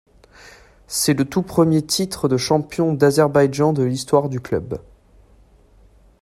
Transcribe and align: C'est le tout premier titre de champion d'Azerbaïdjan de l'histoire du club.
C'est 0.87 1.13
le 1.13 1.25
tout 1.25 1.43
premier 1.43 1.85
titre 1.85 2.27
de 2.27 2.35
champion 2.35 2.91
d'Azerbaïdjan 2.91 3.71
de 3.71 3.83
l'histoire 3.83 4.29
du 4.29 4.39
club. 4.39 4.81